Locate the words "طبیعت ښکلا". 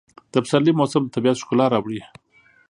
1.15-1.65